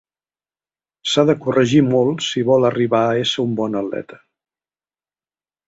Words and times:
S'ha 1.11 1.25
de 1.31 1.35
corregir 1.43 1.83
molt, 1.91 2.25
si 2.29 2.43
vol 2.49 2.67
arribar 2.71 3.03
a 3.05 3.13
ésser 3.27 3.47
un 3.47 3.55
bon 3.63 3.79
atleta. 3.85 4.21